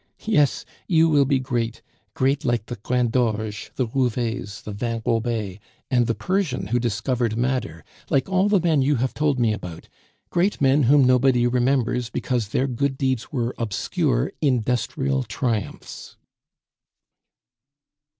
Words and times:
Yes, 0.25 0.65
you 0.87 1.07
will 1.09 1.25
be 1.25 1.37
great, 1.37 1.83
great 2.15 2.43
like 2.43 2.65
the 2.65 2.77
Graindorges, 2.77 3.69
the 3.75 3.85
Rouvets, 3.85 4.65
and 4.65 4.75
Van 4.75 4.99
Robais, 5.01 5.59
and 5.91 6.07
the 6.07 6.15
Persian 6.15 6.65
who 6.69 6.79
discovered 6.79 7.37
madder, 7.37 7.85
like 8.09 8.27
all 8.27 8.49
the 8.49 8.59
men 8.59 8.81
you 8.81 8.95
have 8.95 9.13
told 9.13 9.39
me 9.39 9.53
about; 9.53 9.89
great 10.31 10.59
men 10.59 10.81
whom 10.89 11.05
nobody 11.05 11.45
remembers, 11.45 12.09
because 12.09 12.47
their 12.47 12.65
good 12.65 12.97
deeds 12.97 13.31
were 13.31 13.53
obscure 13.59 14.31
industrial 14.41 15.21
triumphs." 15.21 16.15